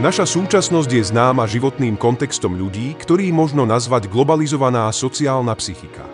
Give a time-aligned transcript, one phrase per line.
[0.00, 6.08] Naša súčasnosť je známa životným kontextom ľudí, ktorý možno nazvať globalizovaná sociálna psychika.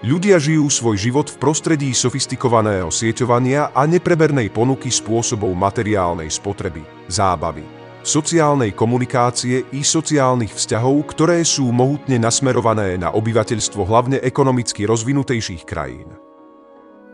[0.00, 6.80] Ľudia žijú svoj život v prostredí sofistikovaného sieťovania a neprebernej ponuky spôsobov materiálnej spotreby,
[7.12, 7.68] zábavy,
[8.00, 16.08] sociálnej komunikácie i sociálnych vzťahov, ktoré sú mohutne nasmerované na obyvateľstvo hlavne ekonomicky rozvinutejších krajín.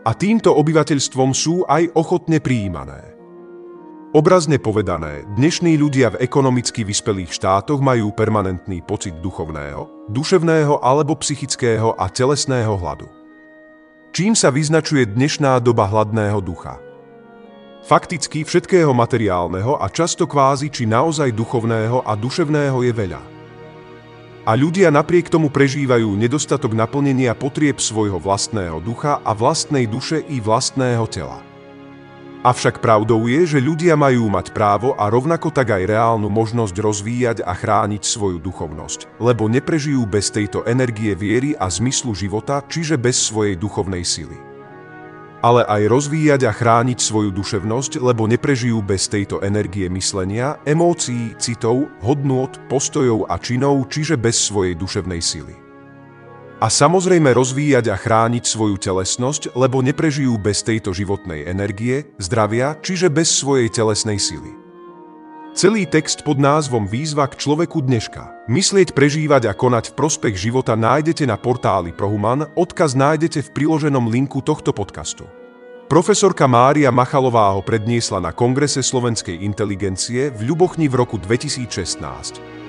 [0.07, 3.14] A týmto obyvateľstvom sú aj ochotne prijímané.
[4.15, 11.99] Obrazne povedané, dnešní ľudia v ekonomicky vyspelých štátoch majú permanentný pocit duchovného, duševného alebo psychického
[11.99, 13.11] a telesného hladu.
[14.15, 16.79] Čím sa vyznačuje dnešná doba hladného ducha?
[17.83, 23.19] Fakticky všetkého materiálneho a často kvázi či naozaj duchovného a duševného je veľa.
[24.47, 30.39] A ľudia napriek tomu prežívajú nedostatok naplnenia potrieb svojho vlastného ducha a vlastnej duše i
[30.39, 31.54] vlastného tela.
[32.45, 37.37] Avšak pravdou je, že ľudia majú mať právo a rovnako tak aj reálnu možnosť rozvíjať
[37.41, 43.17] a chrániť svoju duchovnosť, lebo neprežijú bez tejto energie viery a zmyslu života, čiže bez
[43.17, 44.37] svojej duchovnej sily.
[45.41, 51.89] Ale aj rozvíjať a chrániť svoju duševnosť, lebo neprežijú bez tejto energie myslenia, emócií, citov,
[52.05, 55.64] hodnôt, postojov a činov, čiže bez svojej duševnej sily.
[56.55, 63.11] A samozrejme rozvíjať a chrániť svoju telesnosť, lebo neprežijú bez tejto životnej energie, zdravia, čiže
[63.11, 64.55] bez svojej telesnej sily.
[65.55, 68.47] Celý text pod názvom Výzva k človeku dneška.
[68.51, 74.07] Myslieť, prežívať a konať v prospech života nájdete na portáli Prohuman, odkaz nájdete v priloženom
[74.11, 75.27] linku tohto podcastu.
[75.87, 82.64] Profesorka Mária Machalová ho predniesla na Kongrese slovenskej inteligencie v Ľubochni v roku 2016.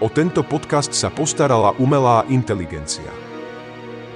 [0.00, 3.12] O tento podcast sa postarala umelá inteligencia.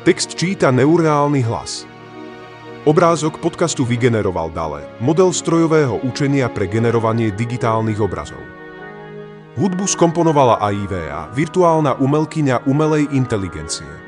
[0.09, 1.85] Text číta neureálny hlas.
[2.89, 8.41] Obrázok podcastu vygeneroval Dale, model strojového učenia pre generovanie digitálnych obrazov.
[9.61, 14.04] Hudbu skomponovala AIVA, virtuálna umelkyňa umelej inteligencie.